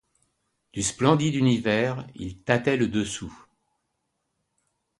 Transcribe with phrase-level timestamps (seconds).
[0.73, 3.45] Du, splendide Univers il tâtait le dessous;